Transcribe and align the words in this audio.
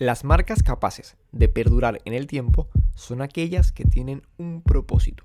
Las 0.00 0.24
marcas 0.24 0.62
capaces 0.62 1.18
de 1.30 1.48
perdurar 1.48 2.00
en 2.06 2.14
el 2.14 2.26
tiempo 2.26 2.70
son 2.94 3.20
aquellas 3.20 3.70
que 3.70 3.84
tienen 3.84 4.22
un 4.38 4.62
propósito. 4.62 5.24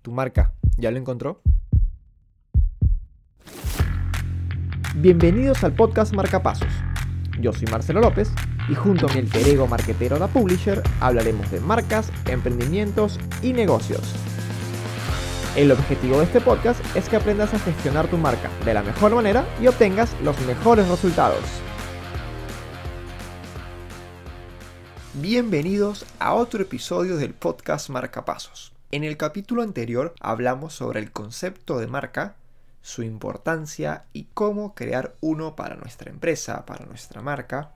¿Tu 0.00 0.10
marca 0.10 0.54
ya 0.78 0.90
lo 0.90 0.96
encontró? 0.96 1.42
Bienvenidos 4.94 5.62
al 5.64 5.74
podcast 5.74 6.14
Marcapasos. 6.14 6.72
Yo 7.40 7.52
soy 7.52 7.66
Marcelo 7.66 8.00
López 8.00 8.32
y 8.70 8.74
junto 8.74 9.06
a 9.06 9.12
mi 9.12 9.18
alter 9.18 9.46
ego 9.46 9.66
marquetero 9.66 10.18
da 10.18 10.28
Publisher 10.28 10.82
hablaremos 11.00 11.50
de 11.50 11.60
marcas, 11.60 12.10
emprendimientos 12.30 13.20
y 13.42 13.52
negocios. 13.52 14.14
El 15.56 15.72
objetivo 15.72 16.16
de 16.16 16.24
este 16.24 16.40
podcast 16.40 16.80
es 16.96 17.06
que 17.06 17.16
aprendas 17.16 17.52
a 17.52 17.58
gestionar 17.58 18.08
tu 18.08 18.16
marca 18.16 18.48
de 18.64 18.72
la 18.72 18.82
mejor 18.82 19.14
manera 19.14 19.44
y 19.60 19.66
obtengas 19.66 20.16
los 20.22 20.40
mejores 20.46 20.88
resultados. 20.88 21.44
Bienvenidos 25.14 26.06
a 26.20 26.32
otro 26.32 26.62
episodio 26.62 27.18
del 27.18 27.34
podcast 27.34 27.90
Marcapasos. 27.90 28.72
En 28.90 29.04
el 29.04 29.18
capítulo 29.18 29.60
anterior 29.60 30.14
hablamos 30.20 30.72
sobre 30.72 31.00
el 31.00 31.12
concepto 31.12 31.78
de 31.78 31.86
marca, 31.86 32.36
su 32.80 33.02
importancia 33.02 34.06
y 34.14 34.28
cómo 34.32 34.74
crear 34.74 35.14
uno 35.20 35.54
para 35.54 35.76
nuestra 35.76 36.10
empresa, 36.10 36.64
para 36.64 36.86
nuestra 36.86 37.20
marca. 37.20 37.74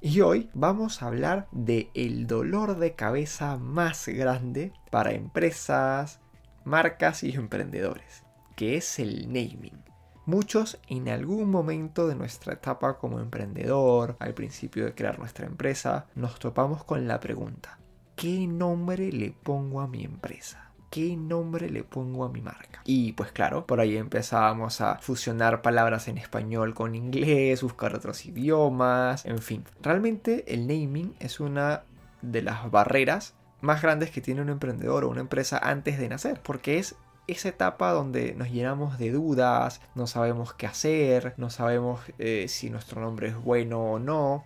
Y 0.00 0.20
hoy 0.20 0.50
vamos 0.54 1.02
a 1.02 1.08
hablar 1.08 1.48
de 1.50 1.90
el 1.94 2.28
dolor 2.28 2.78
de 2.78 2.94
cabeza 2.94 3.56
más 3.56 4.06
grande 4.06 4.72
para 4.92 5.14
empresas, 5.14 6.20
marcas 6.64 7.24
y 7.24 7.34
emprendedores, 7.34 8.22
que 8.54 8.76
es 8.76 9.00
el 9.00 9.26
naming. 9.26 9.87
Muchos 10.28 10.78
en 10.88 11.08
algún 11.08 11.50
momento 11.50 12.06
de 12.06 12.14
nuestra 12.14 12.52
etapa 12.52 12.98
como 12.98 13.18
emprendedor, 13.18 14.14
al 14.18 14.34
principio 14.34 14.84
de 14.84 14.94
crear 14.94 15.18
nuestra 15.18 15.46
empresa, 15.46 16.04
nos 16.14 16.38
topamos 16.38 16.84
con 16.84 17.08
la 17.08 17.18
pregunta, 17.18 17.78
¿qué 18.14 18.46
nombre 18.46 19.10
le 19.10 19.30
pongo 19.30 19.80
a 19.80 19.88
mi 19.88 20.04
empresa? 20.04 20.70
¿Qué 20.90 21.16
nombre 21.16 21.70
le 21.70 21.82
pongo 21.82 22.26
a 22.26 22.28
mi 22.28 22.42
marca? 22.42 22.82
Y 22.84 23.14
pues 23.14 23.32
claro, 23.32 23.66
por 23.66 23.80
ahí 23.80 23.96
empezábamos 23.96 24.82
a 24.82 24.98
fusionar 24.98 25.62
palabras 25.62 26.08
en 26.08 26.18
español 26.18 26.74
con 26.74 26.94
inglés, 26.94 27.62
buscar 27.62 27.94
otros 27.94 28.26
idiomas, 28.26 29.24
en 29.24 29.38
fin. 29.38 29.64
Realmente 29.80 30.44
el 30.52 30.66
naming 30.66 31.14
es 31.20 31.40
una 31.40 31.84
de 32.20 32.42
las 32.42 32.70
barreras 32.70 33.32
más 33.62 33.80
grandes 33.80 34.10
que 34.10 34.20
tiene 34.20 34.42
un 34.42 34.50
emprendedor 34.50 35.04
o 35.04 35.08
una 35.08 35.22
empresa 35.22 35.56
antes 35.56 35.98
de 35.98 36.10
nacer, 36.10 36.40
porque 36.42 36.78
es 36.78 36.96
esa 37.28 37.50
etapa 37.50 37.92
donde 37.92 38.34
nos 38.34 38.50
llenamos 38.50 38.98
de 38.98 39.12
dudas, 39.12 39.80
no 39.94 40.06
sabemos 40.06 40.54
qué 40.54 40.66
hacer, 40.66 41.34
no 41.36 41.50
sabemos 41.50 42.00
eh, 42.18 42.46
si 42.48 42.70
nuestro 42.70 43.00
nombre 43.00 43.28
es 43.28 43.36
bueno 43.36 43.80
o 43.80 43.98
no. 43.98 44.44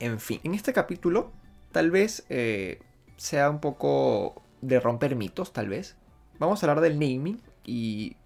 En 0.00 0.20
fin, 0.20 0.40
en 0.42 0.54
este 0.54 0.72
capítulo 0.72 1.30
tal 1.70 1.90
vez 1.90 2.24
eh, 2.28 2.80
sea 3.16 3.48
un 3.48 3.60
poco 3.60 4.42
de 4.60 4.80
romper 4.80 5.16
mitos, 5.16 5.52
tal 5.52 5.68
vez. 5.68 5.96
Vamos 6.38 6.62
a 6.62 6.66
hablar 6.66 6.82
del 6.82 6.98
naming 6.98 7.40
y 7.64 8.16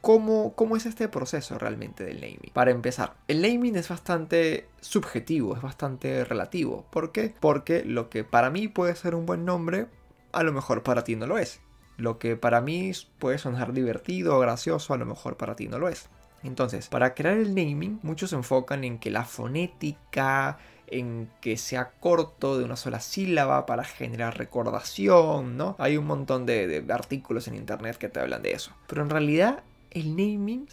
cómo, 0.00 0.54
cómo 0.54 0.76
es 0.76 0.86
este 0.86 1.08
proceso 1.08 1.58
realmente 1.58 2.04
del 2.04 2.20
naming. 2.20 2.52
Para 2.52 2.70
empezar, 2.70 3.14
el 3.28 3.42
naming 3.42 3.76
es 3.76 3.88
bastante 3.88 4.68
subjetivo, 4.80 5.56
es 5.56 5.62
bastante 5.62 6.24
relativo. 6.24 6.86
¿Por 6.90 7.12
qué? 7.12 7.34
Porque 7.40 7.84
lo 7.84 8.08
que 8.08 8.24
para 8.24 8.50
mí 8.50 8.68
puede 8.68 8.94
ser 8.94 9.14
un 9.14 9.26
buen 9.26 9.44
nombre, 9.44 9.88
a 10.32 10.42
lo 10.42 10.52
mejor 10.52 10.82
para 10.82 11.02
ti 11.04 11.16
no 11.16 11.26
lo 11.26 11.38
es. 11.38 11.60
Lo 12.00 12.18
que 12.18 12.36
para 12.36 12.62
mí 12.62 12.92
puede 13.18 13.36
sonar 13.36 13.72
divertido 13.74 14.36
o 14.36 14.40
gracioso, 14.40 14.94
a 14.94 14.96
lo 14.96 15.04
mejor 15.04 15.36
para 15.36 15.54
ti 15.54 15.68
no 15.68 15.78
lo 15.78 15.88
es. 15.88 16.08
Entonces, 16.42 16.88
para 16.88 17.14
crear 17.14 17.36
el 17.36 17.54
naming, 17.54 18.00
muchos 18.02 18.30
se 18.30 18.36
enfocan 18.36 18.84
en 18.84 18.98
que 18.98 19.10
la 19.10 19.26
fonética, 19.26 20.58
en 20.86 21.30
que 21.42 21.58
sea 21.58 21.90
corto 22.00 22.58
de 22.58 22.64
una 22.64 22.76
sola 22.76 23.00
sílaba 23.00 23.66
para 23.66 23.84
generar 23.84 24.38
recordación, 24.38 25.58
¿no? 25.58 25.76
Hay 25.78 25.98
un 25.98 26.06
montón 26.06 26.46
de, 26.46 26.84
artículos 26.88 27.48
en 27.48 27.56
internet 27.56 27.98
que 27.98 28.08
te 28.08 28.20
hablan 28.20 28.42
de 28.42 28.52
eso. 28.52 28.72
Pero 28.86 29.02
en 29.02 29.10
realidad, 29.10 29.62
el 29.90 30.16
naming, 30.16 30.68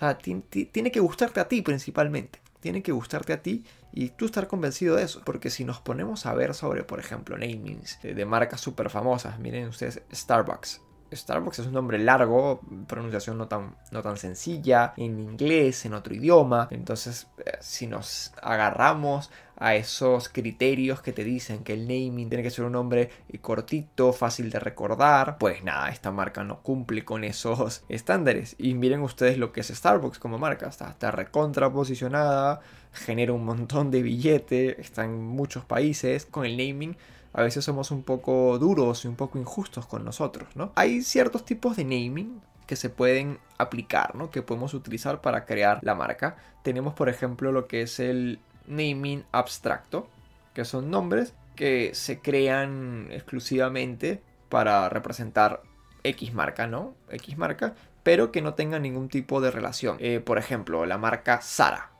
tiene 0.71 0.91
que 0.91 1.01
gustarte 1.01 1.41
a 1.41 1.49
ti 1.49 1.61
principalmente. 1.61 2.39
Tiene 2.61 2.81
que 2.81 2.93
gustarte 2.93 3.33
a 3.33 3.41
ti 3.41 3.65
y 3.91 4.09
tú 4.09 4.25
estar 4.25 4.47
convencido 4.47 4.95
de 4.95 5.03
eso. 5.03 5.21
Porque 5.25 5.49
si 5.49 5.65
nos 5.65 5.81
ponemos 5.81 6.25
a 6.25 6.33
ver 6.33 6.53
sobre, 6.53 6.83
por 6.83 7.01
ejemplo, 7.01 7.37
namings 7.37 8.01
de, 8.01 8.13
de 8.13 8.25
marcas 8.25 8.61
súper 8.61 8.89
famosas, 8.89 9.37
miren 9.39 9.67
ustedes 9.67 10.01
Starbucks. 10.13 10.86
Starbucks 11.11 11.59
es 11.59 11.67
un 11.67 11.73
nombre 11.73 11.99
largo, 11.99 12.61
pronunciación 12.87 13.37
no 13.37 13.47
tan, 13.47 13.75
no 13.91 14.01
tan 14.01 14.17
sencilla, 14.17 14.93
en 14.97 15.19
inglés, 15.19 15.85
en 15.85 15.93
otro 15.93 16.13
idioma. 16.13 16.67
Entonces, 16.71 17.27
eh, 17.45 17.57
si 17.59 17.87
nos 17.87 18.33
agarramos 18.41 19.31
a 19.59 19.75
esos 19.75 20.29
criterios 20.29 21.01
que 21.01 21.13
te 21.13 21.23
dicen 21.23 21.63
que 21.63 21.73
el 21.73 21.87
naming 21.87 22.29
tiene 22.29 22.43
que 22.43 22.51
ser 22.51 22.65
un 22.65 22.73
nombre 22.73 23.09
eh, 23.29 23.39
cortito, 23.39 24.13
fácil 24.13 24.51
de 24.51 24.59
recordar, 24.59 25.37
pues 25.39 25.63
nada, 25.63 25.89
esta 25.89 26.11
marca 26.11 26.43
no 26.43 26.61
cumple 26.61 27.03
con 27.03 27.23
esos 27.23 27.83
estándares. 27.89 28.55
Y 28.59 28.75
miren 28.75 29.01
ustedes 29.01 29.37
lo 29.37 29.51
que 29.51 29.61
es 29.61 29.67
Starbucks 29.67 30.19
como 30.19 30.37
marca, 30.37 30.67
está, 30.67 30.89
está 30.89 31.11
recontra 31.11 31.71
posicionada, 31.71 32.61
genera 32.93 33.33
un 33.33 33.45
montón 33.45 33.91
de 33.91 34.01
billete, 34.01 34.79
está 34.79 35.05
en 35.05 35.23
muchos 35.23 35.65
países 35.65 36.25
con 36.25 36.45
el 36.45 36.57
naming 36.57 36.95
a 37.33 37.41
veces 37.43 37.65
somos 37.65 37.91
un 37.91 38.03
poco 38.03 38.57
duros 38.59 39.05
y 39.05 39.07
un 39.07 39.15
poco 39.15 39.37
injustos 39.37 39.85
con 39.85 40.03
nosotros, 40.03 40.49
¿no? 40.55 40.71
Hay 40.75 41.01
ciertos 41.01 41.45
tipos 41.45 41.75
de 41.77 41.83
naming 41.83 42.41
que 42.65 42.75
se 42.75 42.89
pueden 42.89 43.39
aplicar, 43.57 44.15
¿no? 44.15 44.29
Que 44.29 44.41
podemos 44.41 44.73
utilizar 44.73 45.21
para 45.21 45.45
crear 45.45 45.79
la 45.81 45.95
marca. 45.95 46.37
Tenemos, 46.63 46.93
por 46.93 47.09
ejemplo, 47.09 47.51
lo 47.51 47.67
que 47.67 47.81
es 47.81 47.99
el 47.99 48.39
naming 48.67 49.23
abstracto, 49.31 50.07
que 50.53 50.65
son 50.65 50.91
nombres 50.91 51.33
que 51.55 51.91
se 51.93 52.19
crean 52.19 53.07
exclusivamente 53.11 54.21
para 54.49 54.89
representar 54.89 55.63
X 56.03 56.33
marca, 56.33 56.67
¿no? 56.67 56.93
X 57.09 57.37
marca, 57.37 57.73
pero 58.03 58.31
que 58.31 58.41
no 58.41 58.53
tengan 58.53 58.83
ningún 58.83 59.09
tipo 59.09 59.41
de 59.41 59.51
relación. 59.51 59.97
Eh, 59.99 60.19
por 60.19 60.37
ejemplo, 60.37 60.85
la 60.85 60.97
marca 60.97 61.41
Sara. 61.41 61.91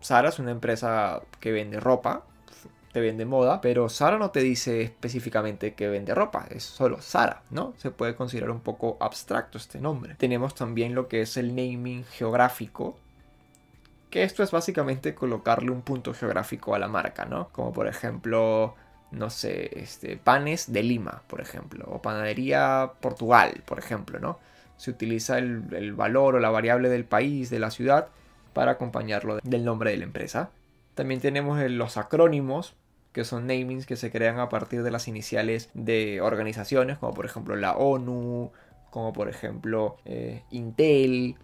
Sara 0.00 0.28
es 0.28 0.38
una 0.38 0.50
empresa 0.50 1.22
que 1.40 1.52
vende 1.52 1.80
ropa, 1.80 2.24
te 2.94 3.00
vende 3.00 3.24
moda, 3.24 3.60
pero 3.60 3.88
Sara 3.88 4.18
no 4.18 4.30
te 4.30 4.38
dice 4.38 4.82
específicamente 4.82 5.74
que 5.74 5.88
vende 5.88 6.14
ropa, 6.14 6.46
es 6.48 6.62
solo 6.62 7.02
Sara, 7.02 7.42
¿no? 7.50 7.74
Se 7.76 7.90
puede 7.90 8.14
considerar 8.14 8.52
un 8.52 8.60
poco 8.60 8.96
abstracto 9.00 9.58
este 9.58 9.80
nombre. 9.80 10.14
Tenemos 10.14 10.54
también 10.54 10.94
lo 10.94 11.08
que 11.08 11.22
es 11.22 11.36
el 11.36 11.56
naming 11.56 12.04
geográfico, 12.04 12.96
que 14.10 14.22
esto 14.22 14.44
es 14.44 14.52
básicamente 14.52 15.12
colocarle 15.12 15.72
un 15.72 15.82
punto 15.82 16.14
geográfico 16.14 16.76
a 16.76 16.78
la 16.78 16.86
marca, 16.86 17.24
¿no? 17.24 17.48
Como 17.48 17.72
por 17.72 17.88
ejemplo, 17.88 18.76
no 19.10 19.28
sé, 19.28 19.76
este, 19.80 20.16
panes 20.16 20.72
de 20.72 20.84
Lima, 20.84 21.22
por 21.26 21.40
ejemplo, 21.40 21.86
o 21.88 22.00
panadería 22.00 22.92
Portugal, 23.00 23.60
por 23.66 23.80
ejemplo, 23.80 24.20
¿no? 24.20 24.38
Se 24.76 24.92
utiliza 24.92 25.38
el, 25.38 25.64
el 25.72 25.94
valor 25.94 26.36
o 26.36 26.38
la 26.38 26.50
variable 26.50 26.88
del 26.90 27.04
país, 27.04 27.50
de 27.50 27.58
la 27.58 27.72
ciudad, 27.72 28.06
para 28.52 28.70
acompañarlo 28.70 29.40
del 29.42 29.64
nombre 29.64 29.90
de 29.90 29.96
la 29.96 30.04
empresa. 30.04 30.50
También 30.94 31.20
tenemos 31.20 31.60
los 31.72 31.96
acrónimos, 31.96 32.76
que 33.14 33.24
son 33.24 33.46
namings 33.46 33.86
que 33.86 33.94
se 33.94 34.10
crean 34.10 34.40
a 34.40 34.48
partir 34.48 34.82
de 34.82 34.90
las 34.90 35.06
iniciales 35.06 35.70
de 35.72 36.20
organizaciones, 36.20 36.98
como 36.98 37.14
por 37.14 37.24
ejemplo 37.24 37.54
la 37.54 37.76
ONU, 37.76 38.50
como 38.90 39.12
por 39.12 39.28
ejemplo 39.28 39.96
eh, 40.04 40.42
Intel. 40.50 41.36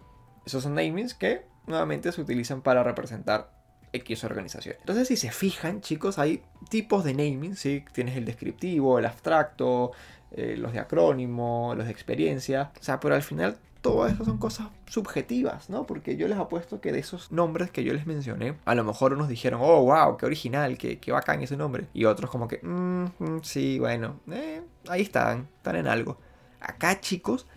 Esos 0.45 0.63
son 0.63 0.75
namings 0.75 1.13
que 1.13 1.45
nuevamente 1.67 2.11
se 2.11 2.19
utilizan 2.19 2.61
para 2.61 2.83
representar 2.83 3.51
X 3.93 4.23
organización. 4.25 4.75
Entonces, 4.79 5.07
si 5.07 5.15
se 5.15 5.31
fijan, 5.31 5.79
chicos, 5.79 6.19
hay 6.19 6.43
tipos 6.69 7.05
de 7.05 7.13
naming, 7.13 7.55
¿sí? 7.55 7.85
Tienes 7.93 8.17
el 8.17 8.25
descriptivo, 8.25 8.99
el 8.99 9.05
abstracto, 9.05 9.91
eh, 10.31 10.55
los 10.57 10.73
de 10.73 10.79
acrónimo, 10.79 11.73
los 11.75 11.85
de 11.85 11.91
experiencia. 11.91 12.71
O 12.81 12.83
sea, 12.83 12.99
pero 12.99 13.15
al 13.15 13.23
final 13.23 13.57
todas 13.81 14.13
esas 14.13 14.27
son 14.27 14.37
cosas 14.37 14.67
subjetivas, 14.87 15.69
¿no? 15.69 15.85
Porque 15.85 16.15
yo 16.15 16.27
les 16.27 16.37
apuesto 16.37 16.81
que 16.81 16.91
de 16.91 16.99
esos 16.99 17.31
nombres 17.31 17.71
que 17.71 17.83
yo 17.83 17.93
les 17.93 18.05
mencioné, 18.05 18.55
a 18.65 18.75
lo 18.75 18.83
mejor 18.83 19.13
unos 19.13 19.27
dijeron, 19.27 19.59
oh, 19.63 19.83
wow, 19.83 20.17
qué 20.17 20.25
original, 20.25 20.77
qué, 20.77 20.99
qué 20.99 21.11
bacán 21.11 21.41
ese 21.41 21.57
nombre. 21.57 21.87
Y 21.93 22.05
otros 22.05 22.29
como 22.29 22.47
que, 22.47 22.59
mmm, 22.61 23.39
sí, 23.41 23.79
bueno, 23.79 24.19
eh, 24.31 24.61
ahí 24.87 25.01
están, 25.01 25.47
están 25.57 25.75
en 25.75 25.87
algo. 25.87 26.19
Acá, 26.59 27.01
chicos, 27.01 27.47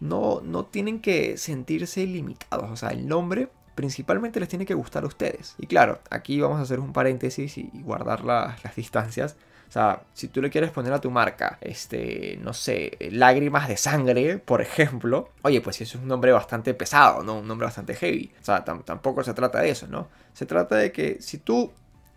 no, 0.00 0.40
no 0.42 0.64
tienen 0.64 1.00
que 1.00 1.36
sentirse 1.36 2.06
limitados. 2.06 2.70
O 2.70 2.76
sea, 2.76 2.90
el 2.90 3.06
nombre 3.06 3.50
principalmente 3.74 4.40
les 4.40 4.48
tiene 4.48 4.66
que 4.66 4.74
gustar 4.74 5.04
a 5.04 5.08
ustedes. 5.08 5.54
Y 5.58 5.66
claro, 5.66 6.00
aquí 6.10 6.40
vamos 6.40 6.58
a 6.58 6.62
hacer 6.62 6.80
un 6.80 6.92
paréntesis 6.92 7.58
y 7.58 7.70
guardar 7.82 8.24
las 8.24 8.76
distancias. 8.76 9.36
O 9.74 9.76
sea, 9.76 10.04
si 10.12 10.28
tú 10.28 10.40
le 10.40 10.50
quieres 10.50 10.70
poner 10.70 10.92
a 10.92 11.00
tu 11.00 11.10
marca, 11.10 11.58
este, 11.60 12.38
no 12.40 12.52
sé, 12.52 12.96
lágrimas 13.10 13.66
de 13.66 13.76
sangre, 13.76 14.38
por 14.38 14.60
ejemplo, 14.62 15.30
oye, 15.42 15.60
pues 15.60 15.80
eso 15.80 15.98
es 15.98 16.02
un 16.04 16.08
nombre 16.08 16.30
bastante 16.30 16.74
pesado, 16.74 17.24
¿no? 17.24 17.40
Un 17.40 17.48
nombre 17.48 17.64
bastante 17.64 17.96
heavy. 17.96 18.32
O 18.40 18.44
sea, 18.44 18.64
tampoco 18.64 19.24
se 19.24 19.34
trata 19.34 19.60
de 19.62 19.70
eso, 19.70 19.88
¿no? 19.88 20.06
Se 20.32 20.46
trata 20.46 20.76
de 20.76 20.92
que 20.92 21.20
si 21.20 21.38
tú 21.38 21.72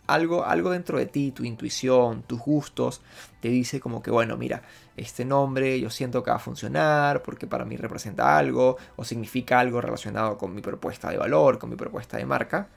algo, 0.06 0.46
algo 0.46 0.70
dentro 0.70 1.00
de 1.00 1.08
ti, 1.08 1.32
tu 1.32 1.46
intuición, 1.46 2.22
tus 2.22 2.40
gustos, 2.40 3.02
te 3.40 3.48
dice 3.48 3.80
como 3.80 4.04
que, 4.04 4.12
bueno, 4.12 4.38
mira, 4.38 4.62
este 4.96 5.26
nombre 5.26 5.80
yo 5.80 5.90
siento 5.90 6.22
que 6.22 6.30
va 6.30 6.38
a 6.38 6.40
funcionar 6.40 7.24
porque 7.24 7.48
para 7.48 7.66
mí 7.66 7.76
representa 7.76 8.38
algo 8.38 8.78
o 8.98 9.04
significa 9.04 9.60
algo 9.60 9.82
relacionado 9.82 10.38
con 10.38 10.54
mi 10.54 10.62
propuesta 10.62 11.10
de 11.10 11.18
valor, 11.18 11.58
con 11.58 11.72
mi 11.72 11.76
propuesta 11.76 12.18
de 12.18 12.26
marca. 12.28 12.68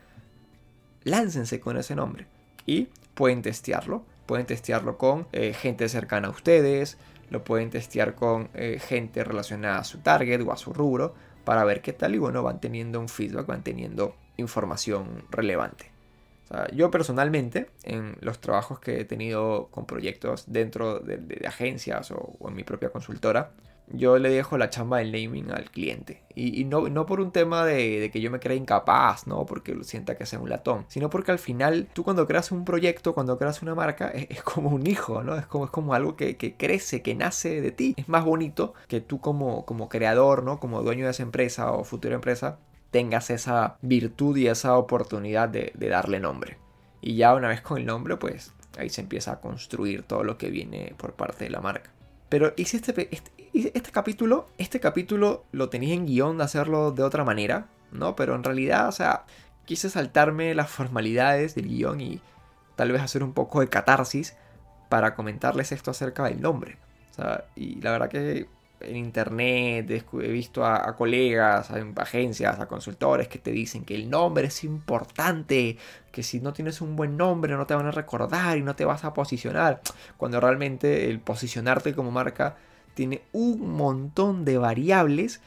Láncense 1.04 1.60
con 1.60 1.76
ese 1.76 1.94
nombre 1.94 2.26
y 2.64 2.88
pueden 3.12 3.42
testearlo. 3.42 4.06
Pueden 4.30 4.46
testearlo 4.46 4.96
con 4.96 5.26
eh, 5.32 5.52
gente 5.54 5.88
cercana 5.88 6.28
a 6.28 6.30
ustedes, 6.30 6.98
lo 7.30 7.42
pueden 7.42 7.68
testear 7.68 8.14
con 8.14 8.48
eh, 8.54 8.78
gente 8.78 9.24
relacionada 9.24 9.80
a 9.80 9.82
su 9.82 9.98
target 9.98 10.40
o 10.46 10.52
a 10.52 10.56
su 10.56 10.72
rubro 10.72 11.16
para 11.44 11.64
ver 11.64 11.82
qué 11.82 11.92
tal 11.92 12.14
y 12.14 12.18
bueno, 12.18 12.40
van 12.44 12.60
teniendo 12.60 13.00
un 13.00 13.08
feedback, 13.08 13.46
van 13.46 13.64
teniendo 13.64 14.14
información 14.36 15.24
relevante. 15.32 15.90
yo 16.72 16.92
personalmente, 16.92 17.70
en 17.82 18.18
los 18.20 18.40
trabajos 18.40 18.78
que 18.78 19.00
he 19.00 19.04
tenido 19.04 19.66
con 19.72 19.84
proyectos 19.84 20.44
dentro 20.46 21.00
de, 21.00 21.44
agencias 21.44 22.12
o, 22.12 22.36
en 22.46 22.54
mi 22.54 22.62
propia 22.62 22.90
consultora, 22.90 23.50
yo 23.92 24.18
le 24.18 24.30
dejo 24.30 24.58
la 24.58 24.70
chamba 24.70 24.98
del 24.98 25.12
naming 25.12 25.50
al 25.50 25.70
cliente. 25.70 26.22
Y, 26.34 26.64
no, 26.64 26.88
no, 26.88 27.04
por 27.04 27.20
un 27.20 27.32
tema 27.32 27.66
de, 27.66 28.08
que 28.12 28.20
yo 28.20 28.30
me 28.30 28.40
crea 28.40 28.56
incapaz, 28.56 29.26
no 29.26 29.44
porque 29.44 29.74
lo 29.74 29.84
sienta 29.84 30.16
que 30.16 30.24
sea 30.24 30.38
un 30.38 30.48
latón, 30.48 30.86
sino 30.88 31.10
porque 31.10 31.32
al 31.32 31.38
final 31.38 31.88
tú 31.92 32.02
cuando 32.02 32.26
creas 32.26 32.50
un 32.50 32.64
proyecto, 32.64 33.12
cuando 33.12 33.36
creas 33.36 33.60
una 33.62 33.74
marca, 33.74 34.08
es, 34.08 34.42
como 34.42 34.70
un 34.70 34.86
hijo, 34.86 35.22
¿no? 35.22 35.36
Es 35.36 35.46
como, 35.46 35.66
es 35.66 35.70
como 35.70 35.92
algo 35.92 36.16
que, 36.16 36.36
crece, 36.56 37.02
que 37.02 37.14
nace 37.14 37.60
de 37.60 37.72
ti. 37.72 37.94
Es 37.96 38.08
más 38.08 38.24
bonito 38.24 38.74
que 38.88 39.00
tú 39.00 39.20
como, 39.20 39.66
como 39.66 39.88
creador, 39.88 40.42
¿no? 40.42 40.60
Como 40.60 40.82
dueño 40.82 41.04
de 41.04 41.10
esa 41.10 41.22
empresa 41.22 41.72
o 41.72 41.84
futura 41.84 42.14
empresa, 42.14 42.58
tengas 42.90 43.30
esa 43.30 43.76
virtud 43.82 44.36
y 44.36 44.48
esa 44.48 44.76
oportunidad 44.76 45.48
de, 45.48 45.72
darle 45.76 46.20
nombre. 46.20 46.58
Y 47.00 47.16
ya 47.16 47.34
una 47.34 47.48
vez 47.48 47.60
con 47.60 47.78
el 47.78 47.86
nombre, 47.86 48.16
pues 48.16 48.52
ahí 48.78 48.88
se 48.88 49.00
empieza 49.00 49.32
a 49.32 49.40
construir 49.40 50.02
todo 50.04 50.24
lo 50.24 50.38
que 50.38 50.50
viene 50.50 50.94
por 50.96 51.14
parte 51.14 51.44
de 51.44 51.50
la 51.50 51.60
marca. 51.60 51.90
Pero 52.28 52.52
¿y 52.56 52.62
este, 52.62 53.08
este, 53.14 53.30
este, 53.52 53.90
capítulo, 53.90 54.48
este 54.58 54.80
capítulo 54.80 55.44
lo 55.52 55.68
tenía 55.68 55.94
en 55.94 56.06
guion 56.06 56.38
de 56.38 56.44
hacerlo 56.44 56.92
de 56.92 57.02
otra 57.02 57.24
manera, 57.24 57.66
¿no? 57.92 58.16
Pero 58.16 58.34
en 58.34 58.44
realidad, 58.44 58.88
o 58.88 58.92
sea, 58.92 59.24
quise 59.64 59.90
saltarme 59.90 60.54
las 60.54 60.70
formalidades 60.70 61.54
del 61.54 61.68
guion 61.68 62.00
y 62.00 62.20
tal 62.76 62.92
vez 62.92 63.02
hacer 63.02 63.22
un 63.22 63.32
poco 63.32 63.60
de 63.60 63.68
catarsis 63.68 64.36
para 64.88 65.14
comentarles 65.14 65.72
esto 65.72 65.90
acerca 65.90 66.24
del 66.24 66.40
nombre. 66.40 66.78
O 67.10 67.14
sea, 67.14 67.44
y 67.56 67.80
la 67.80 67.92
verdad 67.92 68.08
que 68.08 68.48
en 68.80 68.96
internet 68.96 69.90
he 69.90 70.28
visto 70.28 70.64
a, 70.64 70.96
colegas, 70.96 71.70
a 71.70 71.84
agencias, 71.96 72.58
a 72.58 72.66
consultores 72.66 73.28
que 73.28 73.38
te 73.38 73.50
dicen 73.52 73.84
que 73.84 73.94
el 73.94 74.08
nombre 74.08 74.46
es 74.46 74.64
importante, 74.64 75.76
que 76.10 76.22
si 76.22 76.40
no 76.40 76.52
tienes 76.52 76.80
un 76.80 76.96
buen 76.96 77.16
nombre 77.16 77.54
no 77.54 77.66
te 77.66 77.74
van 77.74 77.86
a 77.86 77.90
recordar 77.90 78.56
y 78.56 78.62
no 78.62 78.74
te 78.74 78.84
vas 78.84 79.04
a 79.04 79.12
posicionar, 79.12 79.82
cuando 80.16 80.40
realmente 80.40 81.10
el 81.10 81.20
posicionarte 81.20 81.94
como 81.94 82.10
marca 82.10 82.56
tiene 82.94 83.22
un 83.32 83.76
montón 83.76 84.44
de 84.44 84.58
variables 84.58 85.40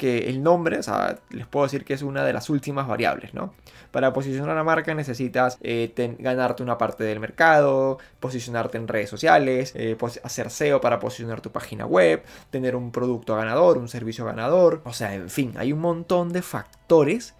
que 0.00 0.30
el 0.30 0.42
nombre, 0.42 0.80
les 1.28 1.46
puedo 1.46 1.66
decir 1.66 1.84
que 1.84 1.92
es 1.92 2.00
una 2.00 2.24
de 2.24 2.32
las 2.32 2.48
últimas 2.48 2.88
variables, 2.88 3.34
¿no? 3.34 3.52
Para 3.90 4.14
posicionar 4.14 4.48
una 4.50 4.64
marca 4.64 4.94
necesitas 4.94 5.58
eh, 5.60 5.92
ganarte 6.18 6.62
una 6.62 6.78
parte 6.78 7.04
del 7.04 7.20
mercado, 7.20 7.98
posicionarte 8.18 8.78
en 8.78 8.88
redes 8.88 9.10
sociales, 9.10 9.74
eh, 9.76 9.98
hacer 10.24 10.50
SEO 10.50 10.80
para 10.80 11.00
posicionar 11.00 11.42
tu 11.42 11.52
página 11.52 11.84
web, 11.84 12.22
tener 12.48 12.76
un 12.76 12.92
producto 12.92 13.36
ganador, 13.36 13.76
un 13.76 13.88
servicio 13.88 14.24
ganador, 14.24 14.80
o 14.84 14.94
sea, 14.94 15.14
en 15.14 15.28
fin, 15.28 15.52
hay 15.58 15.70
un 15.74 15.80
montón 15.80 16.32
de 16.32 16.40
factores 16.40 17.34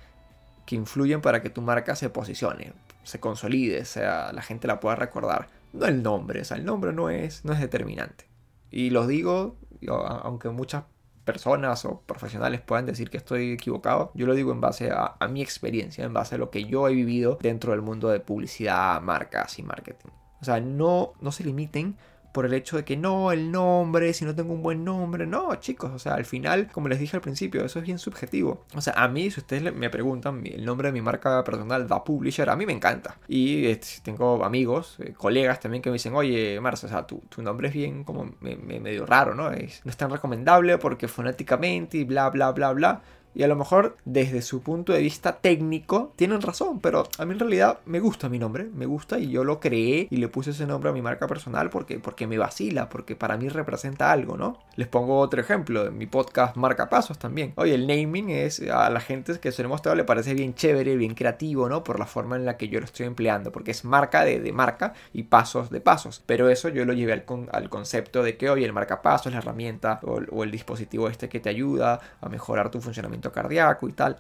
que 0.67 0.77
influyen 0.77 1.23
para 1.23 1.41
que 1.41 1.49
tu 1.49 1.63
marca 1.63 1.97
se 1.97 2.11
posicione, 2.11 2.75
se 3.05 3.21
consolide, 3.21 3.81
o 3.81 3.87
sea, 3.87 4.35
la 4.35 4.43
gente 4.43 4.69
la 4.69 4.81
pueda 4.81 4.97
recordar. 4.97 5.49
No 5.73 5.87
el 5.87 6.03
nombre, 6.03 6.43
o 6.43 6.45
sea, 6.45 6.59
el 6.59 6.67
nombre 6.67 6.93
no 6.93 7.09
es, 7.09 7.43
no 7.43 7.55
es 7.55 7.61
determinante. 7.61 8.30
Y 8.71 8.91
los 8.91 9.09
digo, 9.09 9.57
aunque 9.89 10.49
muchas 10.51 10.85
personas 11.25 11.85
o 11.85 12.01
profesionales 12.07 12.61
puedan 12.61 12.87
decir 12.87 13.11
que 13.11 13.17
estoy 13.17 13.53
equivocado, 13.53 14.11
yo 14.15 14.27
lo 14.27 14.35
digo 14.35 14.53
en 14.53 14.61
base 14.61 14.91
a, 14.93 15.17
mi 15.29 15.43
experiencia, 15.43 16.05
en 16.05 16.13
base 16.13 16.35
a 16.37 16.39
lo 16.39 16.51
que 16.51 16.65
yo 16.65 16.89
he 16.89 16.95
vivido 16.95 17.39
dentro 17.41 17.73
del 17.73 17.83
mundo 17.83 18.09
de 18.09 18.21
publicidad, 18.21 19.01
marcas 19.01 19.59
y 19.59 19.63
marketing. 19.63 20.11
O 20.41 20.45
sea, 20.45 20.61
no, 20.61 21.13
no 21.21 21.33
se 21.33 21.45
limiten 21.45 21.97
por 22.33 22.47
el 22.47 22.55
hecho 22.55 22.77
de 22.77 22.85
que 22.85 22.97
no, 22.97 23.33
el 23.33 23.51
nombre, 23.51 24.13
si 24.13 24.25
no 24.25 24.35
tengo 24.35 24.53
un 24.53 24.63
buen 24.63 24.85
nombre. 24.85 25.27
No, 25.27 25.55
chicos, 25.57 25.91
o 25.93 25.99
sea, 25.99 26.15
al 26.15 26.25
final, 26.25 26.69
como 26.73 26.89
les 26.89 26.99
dije 26.99 27.17
al 27.17 27.23
principio, 27.23 27.65
eso 27.65 27.79
es 27.79 27.85
bien 27.85 27.99
subjetivo. 27.99 28.65
O 28.75 28.81
sea, 28.81 28.95
a 28.95 29.09
mí, 29.09 29.31
si 29.31 29.41
ustedes 29.41 29.75
me 29.75 29.91
preguntan 29.91 30.43
el 30.47 30.65
nombre 30.65 30.89
de 30.89 30.93
mi 30.93 31.01
marca 31.01 31.43
personal, 31.45 31.87
The 31.87 31.95
Publisher, 32.05 32.49
a 32.51 32.57
mí 32.57 32.67
me 32.67 32.73
encanta. 32.73 33.17
Y 33.29 33.67
este, 33.67 34.01
tengo 34.03 34.45
amigos, 34.45 34.97
eh, 35.01 35.13
colegas 35.17 35.61
también 35.61 35.83
que 35.83 35.91
me 35.91 35.95
dicen, 35.95 36.15
oye, 36.15 36.61
Marcia, 36.61 36.87
o 36.87 36.91
sea, 36.91 37.07
tu, 37.07 37.19
tu, 37.29 37.43
nombre 37.43 37.69
es 37.69 37.75
bien 37.75 38.05
como 38.05 38.31
medio 38.41 39.07
raro, 39.07 39.35
¿no? 39.35 39.51
Es, 39.51 39.81
no 39.85 39.91
es 39.91 39.97
tan 39.97 40.11
recomendable 40.11 40.79
porque 40.79 41.09
fonéticamente 41.09 41.99
y 41.99 42.05
bla, 42.05 42.31
bla, 42.31 42.53
bla, 42.53 42.73
bla. 42.73 43.03
Y 43.35 43.43
a 43.43 43.49
lo 43.49 43.57
mejor 43.57 43.97
desde 44.05 44.43
su 44.43 44.61
punto 44.63 44.93
de 44.93 45.01
vista 45.01 45.37
técnico 45.37 46.13
tienen 46.17 46.41
razón, 46.41 46.81
pero 46.81 47.05
a 47.19 47.25
mí 47.25 47.33
en 47.33 47.39
realidad 47.39 47.79
me 47.87 48.01
gusta 48.01 48.29
mi 48.29 48.39
nombre, 48.39 48.65
me 48.65 48.87
gusta 48.87 49.19
y 49.19 49.31
yo 49.31 49.45
lo 49.45 49.61
creé 49.61 50.09
y 50.11 50.17
le 50.17 50.29
puse 50.29 50.51
ese 50.51 50.67
nombre 50.67 50.91
a 50.91 50.93
mi 50.93 51.03
marca 51.03 51.27
personal 51.27 51.71
porque, 51.71 51.99
porque 51.99 52.27
me 52.27 52.39
vacila, 52.39 52.89
porque 52.89 53.17
para 53.17 53.37
mí 53.37 53.49
representa 53.49 54.11
algo, 54.11 54.37
¿no? 54.37 54.59
Les 54.77 54.89
pongo 54.89 55.19
otro 55.19 55.41
ejemplo, 55.41 55.87
en 55.87 55.97
mi 55.97 56.07
podcast 56.07 56.57
Marca 56.57 56.89
Pasos 56.89 57.19
también. 57.19 57.53
Oye, 57.57 57.75
el 57.75 57.87
naming 57.87 58.31
es 58.31 58.61
a 58.63 58.91
la 58.91 59.01
gente 59.01 59.39
que 59.39 59.53
se 59.53 59.63
lo 59.63 59.69
he 59.69 59.71
mostrado 59.71 59.97
le 59.97 60.05
parece 60.05 60.35
bien 60.35 60.55
chévere, 60.55 60.97
bien 60.97 61.15
creativo, 61.15 61.69
¿no? 61.69 61.85
Por 61.85 61.99
la 61.99 62.07
forma 62.07 62.37
en 62.37 62.45
la 62.45 62.57
que 62.57 62.69
yo 62.69 62.81
lo 62.81 62.87
estoy 62.87 63.07
empleando, 63.07 63.53
porque 63.53 63.71
es 63.71 63.85
marca 63.85 64.25
de, 64.25 64.53
marca 64.53 64.95
y 65.13 65.25
pasos 65.25 65.71
de 65.71 65.81
pasos. 65.81 66.23
Pero 66.27 66.49
eso 66.49 66.69
yo 66.69 66.85
lo 66.85 66.93
llevé 66.93 67.13
al, 67.13 67.25
al 67.53 67.69
concepto 67.69 68.23
de 68.23 68.37
que, 68.37 68.51
oye, 68.51 68.65
el 68.65 68.75
pasos, 69.03 69.33
la 69.33 69.39
herramienta 69.39 70.01
o 70.03 70.43
el 70.43 70.51
dispositivo 70.51 71.09
este 71.09 71.29
que 71.29 71.41
te 71.41 71.49
ayuda 71.49 72.01
a 72.21 72.29
mejorar 72.29 72.71
tu 72.71 72.81
funcionamiento 72.81 73.20
cardíaco 73.23 73.89
y 73.89 73.93
tal. 73.93 74.19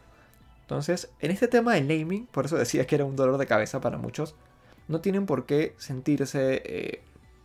Entonces, 0.63 1.11
en 1.19 1.33
este 1.33 1.49
tema 1.49 1.75
del 1.75 1.89
naming, 1.89 2.27
por 2.27 2.47
eso 2.47 2.57
decía 2.57 2.87
que 2.87 2.95
era 2.95 3.05
un 3.05 3.17
dolor 3.17 3.39
de 3.39 3.47
cabeza 3.47 3.81
para 3.81 3.99
muchos, 3.99 4.37
no 4.87 5.01
tienen 5.01 5.27
por 5.27 5.47
qué 5.47 5.75
sentirse 5.79 6.63
eh, 6.65 7.03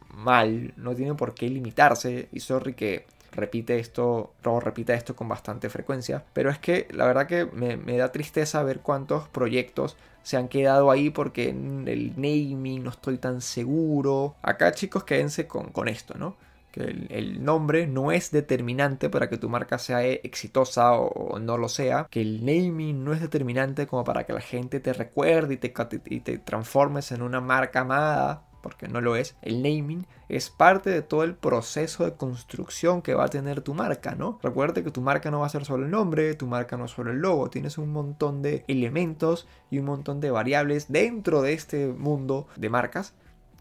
mal, 0.10 0.74
no 0.78 0.94
tienen 0.96 1.16
por 1.16 1.34
qué 1.34 1.50
limitarse. 1.50 2.30
Y 2.32 2.42
sorry 2.42 2.74
que 2.74 3.06
repite 3.32 3.80
esto, 3.80 4.34
o 4.44 4.60
repita 4.60 4.94
esto 4.94 5.16
con 5.16 5.28
bastante 5.28 5.70
frecuencia, 5.70 6.24
pero 6.34 6.50
es 6.50 6.60
que 6.60 6.88
la 6.92 7.06
verdad 7.06 7.28
que 7.28 7.46
me, 7.46 7.98
da 7.98 8.12
tristeza 8.12 8.64
ver 8.64 8.80
cuántos 8.82 9.28
proyectos 9.28 9.98
se 10.24 10.38
han 10.38 10.48
quedado 10.48 10.92
ahí 10.92 11.10
porque 11.10 11.50
el 11.50 12.14
naming 12.16 12.84
no 12.84 12.92
estoy 12.92 13.18
tan 13.18 13.42
seguro. 13.42 14.36
Acá 14.42 14.72
chicos 14.72 15.04
quédense 15.04 15.48
con 15.48 15.88
esto, 15.88 16.16
¿no? 16.18 16.36
Que 16.76 17.08
el, 17.10 17.42
nombre 17.42 17.88
no 17.88 18.12
es 18.12 18.32
determinante 18.32 19.10
para 19.10 19.30
que 19.30 19.38
tu 19.38 19.48
marca 19.48 19.80
sea 19.80 20.04
exitosa 20.06 20.92
o, 20.92 21.40
no 21.40 21.58
lo 21.58 21.70
sea, 21.70 22.06
que 22.12 22.22
el 22.22 22.46
naming 22.46 23.02
no 23.02 23.14
es 23.14 23.22
determinante 23.22 23.88
como 23.88 24.04
para 24.04 24.26
que 24.26 24.34
la 24.34 24.42
gente 24.42 24.82
te 24.82 24.92
recuerde 24.92 25.54
y 25.54 25.58
te, 25.58 25.74
y 26.10 26.20
transformes 26.40 27.14
en 27.14 27.22
una 27.22 27.40
marca 27.40 27.80
amada, 27.80 28.44
porque 28.62 28.90
no 28.90 29.00
lo 29.00 29.16
es. 29.16 29.38
El 29.42 29.64
naming 29.64 30.06
es 30.28 30.50
parte 30.50 30.90
de 30.90 31.02
todo 31.02 31.24
el 31.24 31.36
proceso 31.36 32.04
de 32.04 32.16
construcción 32.16 33.02
que 33.02 33.14
va 33.14 33.24
a 33.24 33.30
tener 33.30 33.62
tu 33.62 33.74
marca, 33.74 34.14
¿no? 34.16 34.38
Recuerde 34.44 34.84
que 34.84 34.92
tu 34.92 35.00
marca 35.00 35.32
no 35.32 35.40
va 35.40 35.46
a 35.46 35.50
ser 35.50 35.64
solo 35.64 35.86
el 35.86 35.92
nombre, 35.92 36.34
tu 36.34 36.46
marca 36.46 36.76
no 36.76 36.86
es 36.86 36.92
solo 36.92 37.12
el 37.12 37.20
logo, 37.20 37.50
tienes 37.50 37.78
un 37.78 37.94
montón 37.94 38.42
de 38.42 38.66
elementos 38.68 39.48
y 39.72 39.80
un 39.80 39.86
montón 39.86 40.20
de 40.20 40.30
variables 40.30 40.92
dentro 40.92 41.42
de 41.42 41.54
este 41.54 41.88
mundo 41.88 42.48
de 42.58 42.70
marcas 42.70 43.14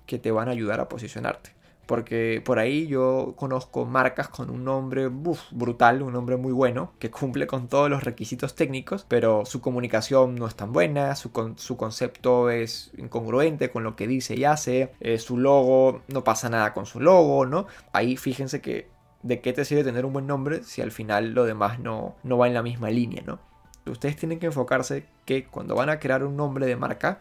que 0.05 0.19
te 0.19 0.33
van 0.33 0.49
a 0.49 0.51
ayudar 0.51 0.81
a 0.81 0.89
posicionarte. 0.89 1.55
Porque 1.87 2.43
por 2.45 2.59
ahí 2.59 2.87
yo 2.87 3.35
conozco 3.37 3.85
marcas 3.85 4.29
con 4.29 4.51
un 4.51 4.65
nombre 4.65 5.09
brutal, 5.09 6.03
un 6.03 6.13
nombre 6.13 6.37
muy 6.37 6.53
bueno, 6.53 6.93
que 6.99 7.11
cumple 7.11 7.47
con 7.47 7.69
todos 7.69 7.91
los 7.91 8.05
requisitos 8.05 8.55
técnicos, 8.55 9.05
pero 9.09 9.45
su 9.45 9.61
comunicación 9.61 10.35
no 10.35 10.47
es 10.47 10.55
tan 10.55 10.73
buena, 10.73 11.15
su, 11.17 11.31
su 11.57 11.77
concepto 11.77 12.51
es 12.51 12.93
incongruente 12.97 13.71
con 13.71 13.85
lo 13.85 13.97
que 13.97 14.07
dice 14.07 14.35
y 14.35 14.45
hace, 14.45 14.93
eh, 15.01 15.19
su 15.19 15.37
logo, 15.37 16.03
no 16.09 16.25
pasa 16.25 16.49
nada 16.49 16.73
con 16.73 16.87
su 16.87 17.01
logo, 17.01 17.47
¿no? 17.47 17.67
Ahí 17.93 18.17
fíjense 18.17 18.61
que 18.61 18.89
de 19.23 19.41
qué 19.41 19.53
te 19.53 19.65
sirve 19.65 19.85
tener 19.85 20.05
un 20.05 20.13
buen 20.13 20.27
nombre 20.27 20.63
si 20.65 20.83
al 20.83 20.93
final 20.93 21.33
lo 21.33 21.45
demás 21.45 21.79
no, 21.79 22.15
no 22.23 22.39
va 22.39 22.47
en 22.47 22.55
la 22.55 22.63
misma 22.63 22.91
línea, 22.91 23.23
¿no? 23.27 23.39
Ustedes 23.87 24.17
tienen 24.17 24.39
que 24.39 24.47
enfocarse 24.47 25.05
que 25.27 25.45
cuando 25.45 25.75
van 25.75 25.91
a 25.91 25.99
crear 25.99 26.25
un 26.25 26.37
nombre 26.37 26.67
de 26.67 26.77
marca, 26.77 27.21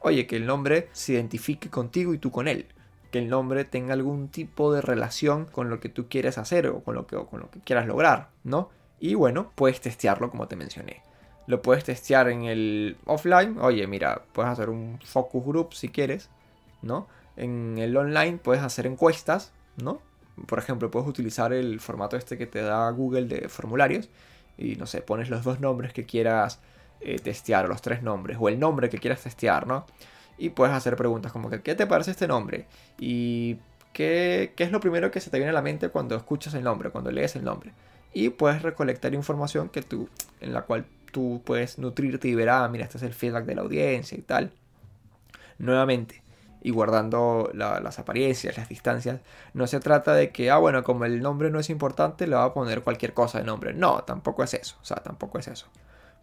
oye, 0.00 0.26
que 0.26 0.36
el 0.36 0.46
nombre 0.46 0.88
se 0.92 1.14
identifique 1.14 1.70
contigo 1.70 2.14
y 2.14 2.18
tú 2.18 2.30
con 2.30 2.46
él 2.46 2.66
que 3.14 3.20
el 3.20 3.28
nombre 3.28 3.64
tenga 3.64 3.92
algún 3.92 4.26
tipo 4.26 4.72
de 4.72 4.80
relación 4.80 5.44
con 5.44 5.70
lo 5.70 5.78
que 5.78 5.88
tú 5.88 6.08
quieres 6.08 6.36
hacer 6.36 6.66
o 6.66 6.82
con 6.82 6.96
lo 6.96 7.06
que, 7.06 7.16
quieras 7.62 7.86
lograr, 7.86 8.30
¿no? 8.42 8.70
Y 8.98 9.14
bueno, 9.14 9.52
puedes 9.54 9.80
testearlo 9.80 10.32
como 10.32 10.48
te 10.48 10.56
mencioné. 10.56 11.00
Lo 11.46 11.62
puedes 11.62 11.84
testear 11.84 12.28
en 12.28 12.42
el 12.42 12.96
offline. 13.06 13.56
Oye, 13.60 13.86
mira, 13.86 14.22
puedes 14.32 14.50
hacer 14.50 14.68
un 14.68 14.98
focus 15.04 15.44
group 15.44 15.74
si 15.74 15.90
quieres, 15.90 16.28
¿no? 16.82 17.06
En 17.36 17.78
el 17.78 17.96
online 17.96 18.38
puedes 18.38 18.64
hacer 18.64 18.84
encuestas, 18.84 19.52
¿no? 19.76 20.00
Por 20.46 20.58
ejemplo, 20.58 20.90
puedes 20.90 21.08
utilizar 21.08 21.52
el 21.52 21.78
formato 21.78 22.16
este 22.16 22.36
que 22.36 22.48
te 22.48 22.62
da 22.62 22.90
Google 22.90 23.26
de 23.26 23.48
formularios 23.48 24.10
y 24.58 24.74
no 24.74 24.86
sé, 24.86 25.02
pones 25.02 25.30
los 25.30 25.44
dos 25.44 25.60
nombres 25.60 25.92
que 25.92 26.04
quieras 26.04 26.58
eh, 27.00 27.20
testear 27.20 27.68
los 27.68 27.80
tres 27.80 28.02
nombres 28.02 28.38
o 28.40 28.48
el 28.48 28.58
nombre 28.58 28.88
que 28.90 28.98
quieras 28.98 29.22
testear, 29.22 29.68
¿no? 29.68 29.86
Y 30.38 30.50
puedes 30.50 30.74
hacer 30.74 30.96
preguntas 30.96 31.32
como 31.32 31.50
que, 31.50 31.62
¿qué 31.62 31.74
te 31.74 31.86
parece 31.86 32.10
este 32.12 32.28
nombre? 32.28 32.66
Y 32.98 33.58
¿qué, 33.92 34.52
es 34.56 34.70
lo 34.70 34.80
primero 34.80 35.10
que 35.10 35.20
se 35.20 35.30
te 35.30 35.38
viene 35.38 35.50
a 35.50 35.54
la 35.54 35.62
mente 35.62 35.88
cuando 35.88 36.16
escuchas 36.16 36.54
el 36.54 36.64
nombre, 36.64 36.90
cuando 36.90 37.10
lees 37.10 37.36
el 37.36 37.44
nombre? 37.44 37.72
Y 38.12 38.30
puedes 38.30 38.62
recolectar 38.62 39.14
información 39.14 39.68
que 39.68 39.82
tú, 39.82 40.08
en 40.40 40.52
la 40.52 40.62
cual 40.62 40.86
tú 41.12 41.42
puedes 41.44 41.78
nutrirte 41.78 42.28
y 42.28 42.34
ver, 42.34 42.50
ah, 42.50 42.68
mira, 42.68 42.84
este 42.84 42.98
es 42.98 43.02
el 43.04 43.14
feedback 43.14 43.44
de 43.44 43.54
la 43.54 43.62
audiencia 43.62 44.16
y 44.18 44.22
tal. 44.22 44.52
Nuevamente, 45.58 46.22
y 46.64 46.70
guardando 46.70 47.50
las 47.52 47.98
apariencias, 47.98 48.56
las 48.56 48.68
distancias. 48.70 49.20
No 49.52 49.66
se 49.66 49.80
trata 49.80 50.14
de 50.14 50.30
que, 50.30 50.50
ah, 50.50 50.56
bueno, 50.56 50.82
como 50.82 51.04
el 51.04 51.20
nombre 51.20 51.50
no 51.50 51.60
es 51.60 51.68
importante, 51.68 52.26
le 52.26 52.36
va 52.36 52.44
a 52.44 52.54
poner 52.54 52.82
cualquier 52.82 53.12
cosa 53.12 53.38
de 53.38 53.44
nombre. 53.44 53.74
No, 53.74 54.02
tampoco 54.04 54.42
es 54.42 54.54
eso. 54.54 54.76
O 54.80 54.84
sea, 54.84 54.96
tampoco 54.96 55.38
es 55.38 55.48
eso. 55.48 55.66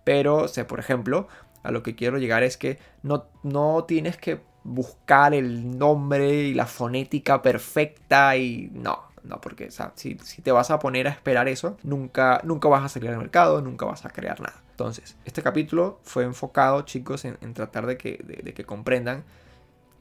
Pero, 0.03 0.48
sé, 0.48 0.65
por 0.65 0.80
ejemplo, 0.80 1.27
a 1.63 1.72
lo 1.72 1.84
que 1.84 1.96
quiero 1.96 2.18
llegar 2.18 2.44
es 2.44 2.58
que 2.58 2.80
no, 3.03 3.25
no 3.44 3.86
tienes 3.86 4.18
que 4.18 4.41
buscar 4.63 5.34
el 5.34 5.77
nombre 5.77 6.34
y 6.34 6.53
la 6.53 6.68
fonética 6.68 7.41
perfecta 7.41 8.36
y 8.38 8.70
no, 8.74 9.03
no, 9.24 9.41
porque 9.41 9.72
sea, 9.72 9.91
si, 9.96 10.15
te 10.15 10.51
vas 10.51 10.72
a 10.72 10.80
poner 10.80 11.08
a 11.08 11.12
esperar 11.12 11.48
eso, 11.48 11.77
nunca, 11.84 12.41
nunca 12.44 12.70
vas 12.70 12.84
a 12.84 12.89
salir 12.89 13.10
al 13.10 13.18
mercado, 13.18 13.62
nunca 13.62 13.86
vas 13.86 14.06
a 14.06 14.10
crear 14.10 14.39
nada. 14.39 14.62
Entonces, 14.72 15.15
este 15.25 15.41
capítulo 15.41 16.00
fue 16.03 16.24
enfocado, 16.24 16.82
chicos, 16.84 17.25
en, 17.25 17.53
tratar 17.53 17.86
de 17.86 17.98
que, 17.98 18.18
de 18.44 18.53
que 18.53 18.63
comprendan 18.63 19.24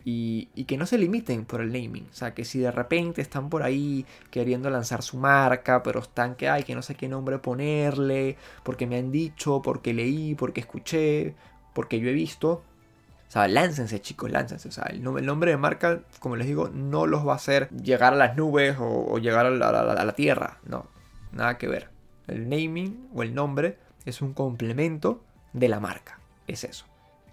y, 0.04 0.64
que 0.64 0.76
no 0.76 0.86
se 0.86 0.98
limiten 0.98 1.44
por 1.44 1.60
el 1.60 1.72
naming. 1.72 2.06
O 2.10 2.14
sea, 2.14 2.34
que 2.34 2.44
si 2.44 2.58
de 2.58 2.70
repente 2.70 3.20
están 3.20 3.50
por 3.50 3.62
ahí 3.62 4.06
queriendo 4.30 4.70
lanzar 4.70 5.02
su 5.02 5.16
marca, 5.18 5.82
pero 5.82 6.00
están 6.00 6.34
que, 6.36 6.48
hay 6.48 6.62
que 6.62 6.74
no 6.74 6.82
sé 6.82 6.94
qué 6.94 7.08
nombre 7.08 7.38
ponerle, 7.38 8.36
porque 8.62 8.86
me 8.86 8.98
han 8.98 9.10
dicho, 9.10 9.60
porque 9.62 9.92
leí, 9.92 10.34
porque 10.34 10.60
escuché, 10.60 11.34
porque 11.72 12.00
yo 12.00 12.08
he 12.08 12.12
visto. 12.12 12.64
O 13.28 13.32
sea, 13.32 13.46
láncense, 13.46 14.00
chicos, 14.00 14.30
láncense. 14.30 14.68
O 14.68 14.72
sea, 14.72 14.84
el, 14.84 15.02
nombre 15.02 15.50
de 15.50 15.56
marca, 15.56 16.00
como 16.18 16.36
les 16.36 16.46
digo, 16.46 16.68
no 16.68 17.06
los 17.06 17.26
va 17.26 17.34
a 17.34 17.36
hacer 17.36 17.70
llegar 17.70 18.12
a 18.12 18.16
las 18.16 18.36
nubes 18.36 18.76
o, 18.80 19.18
llegar 19.18 19.46
a 19.46 19.50
la 20.04 20.12
tierra. 20.12 20.58
No, 20.64 20.86
nada 21.32 21.56
que 21.58 21.68
ver. 21.68 21.90
El 22.26 22.48
naming 22.48 23.08
o 23.14 23.22
el 23.22 23.34
nombre 23.34 23.78
es 24.04 24.20
un 24.20 24.34
complemento 24.34 25.22
de 25.52 25.68
la 25.68 25.78
marca. 25.78 26.18
Es 26.46 26.64
eso 26.64 26.90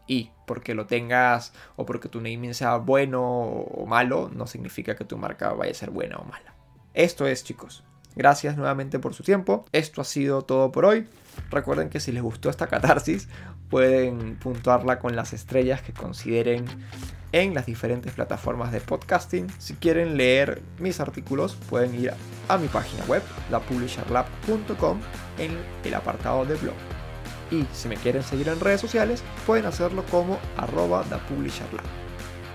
y 0.07 0.31
porque 0.45 0.73
lo 0.73 0.87
tengas 0.87 1.53
o 1.75 1.85
porque 1.85 2.09
tu 2.09 2.19
naming 2.21 2.53
sea 2.53 2.77
bueno 2.77 3.21
o 3.21 3.85
malo, 3.85 4.31
no 4.33 4.47
significa 4.47 4.95
que 4.95 5.03
tu 5.03 5.17
marca 5.17 5.51
vaya 5.53 5.71
a 5.71 5.75
ser 5.75 5.91
buena 5.91 6.15
o 6.17 6.23
mala. 6.23 6.55
Esto 6.93 7.27
es, 7.27 7.43
chicos. 7.43 7.83
Gracias 8.15 8.57
nuevamente 8.57 8.97
por 8.97 9.13
su 9.13 9.21
tiempo. 9.21 9.65
Esto 9.71 10.01
ha 10.01 10.05
sido 10.05 10.41
todo 10.41 10.71
por 10.71 10.85
hoy. 10.85 11.07
Recuerden 11.51 11.89
que 11.89 11.99
si 11.99 12.11
les 12.11 12.23
gustó 12.23 12.49
esta 12.49 12.65
catarsis, 12.65 13.29
pueden 13.69 14.35
puntuarla 14.37 14.99
con 14.99 15.15
las 15.15 15.33
estrellas 15.33 15.81
que 15.81 15.93
consideren 15.93 16.65
en 17.31 17.53
las 17.53 17.65
diferentes 17.65 18.13
plataformas 18.13 18.71
de 18.71 18.81
podcasting. 18.81 19.47
Si 19.59 19.73
quieren 19.75 20.17
leer 20.17 20.61
mis 20.79 20.99
artículos, 20.99 21.55
pueden 21.69 21.93
ir 21.95 22.13
a 22.47 22.57
mi 22.57 22.67
página 22.67 23.03
web, 23.05 23.21
lapublisherlab.com, 23.51 24.99
en 25.37 25.57
el 25.83 25.93
apartado 25.93 26.45
de 26.45 26.55
blog. 26.55 26.75
Y 27.51 27.65
si 27.73 27.87
me 27.87 27.95
quieren 27.95 28.23
seguir 28.23 28.47
en 28.49 28.59
redes 28.59 28.81
sociales, 28.81 29.23
pueden 29.45 29.65
hacerlo 29.65 30.03
como 30.09 30.37
arroba 30.57 31.03
ThePublisherLab. 31.03 31.85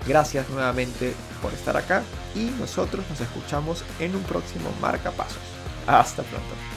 Gracias 0.07 0.49
nuevamente 0.49 1.13
por 1.41 1.53
estar 1.53 1.77
acá 1.77 2.03
y 2.35 2.51
nosotros 2.59 3.05
nos 3.09 3.21
escuchamos 3.21 3.83
en 3.99 4.15
un 4.15 4.23
próximo 4.23 4.69
Marca 4.81 5.11
Pasos. 5.11 5.41
Hasta 5.87 6.23
pronto. 6.23 6.72